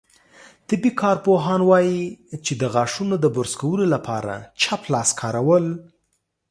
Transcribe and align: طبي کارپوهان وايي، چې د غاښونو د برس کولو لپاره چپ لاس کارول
طبي 0.69 0.89
کارپوهان 1.01 1.61
وايي، 1.69 2.01
چې 2.45 2.53
د 2.61 2.63
غاښونو 2.73 3.15
د 3.19 3.25
برس 3.35 3.53
کولو 3.61 3.85
لپاره 3.95 4.33
چپ 4.61 4.81
لاس 4.93 5.09
کارول 5.21 5.65